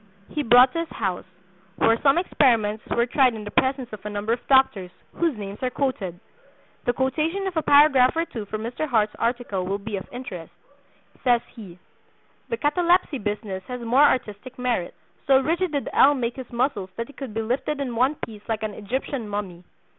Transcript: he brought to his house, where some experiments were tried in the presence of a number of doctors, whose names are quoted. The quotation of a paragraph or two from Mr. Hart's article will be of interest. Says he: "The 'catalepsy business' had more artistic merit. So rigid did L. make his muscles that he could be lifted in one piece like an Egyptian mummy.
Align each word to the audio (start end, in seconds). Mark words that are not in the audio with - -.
he 0.29 0.41
brought 0.41 0.73
to 0.73 0.79
his 0.79 0.87
house, 0.89 1.25
where 1.75 1.95
some 2.01 2.17
experiments 2.17 2.83
were 2.89 3.05
tried 3.05 3.35
in 3.35 3.43
the 3.43 3.51
presence 3.51 3.87
of 3.93 4.03
a 4.03 4.09
number 4.09 4.33
of 4.33 4.39
doctors, 4.49 4.89
whose 5.13 5.37
names 5.37 5.59
are 5.61 5.69
quoted. 5.69 6.19
The 6.87 6.93
quotation 6.93 7.45
of 7.45 7.55
a 7.55 7.61
paragraph 7.61 8.13
or 8.15 8.25
two 8.25 8.45
from 8.47 8.63
Mr. 8.63 8.87
Hart's 8.89 9.13
article 9.19 9.63
will 9.63 9.77
be 9.77 9.97
of 9.97 10.07
interest. 10.11 10.51
Says 11.23 11.41
he: 11.55 11.77
"The 12.49 12.57
'catalepsy 12.57 13.19
business' 13.19 13.61
had 13.67 13.81
more 13.81 14.01
artistic 14.01 14.57
merit. 14.57 14.95
So 15.27 15.39
rigid 15.39 15.71
did 15.71 15.87
L. 15.93 16.15
make 16.15 16.35
his 16.37 16.51
muscles 16.51 16.89
that 16.97 17.05
he 17.05 17.13
could 17.13 17.35
be 17.35 17.43
lifted 17.43 17.79
in 17.79 17.95
one 17.95 18.15
piece 18.25 18.41
like 18.49 18.63
an 18.63 18.73
Egyptian 18.73 19.29
mummy. 19.29 19.65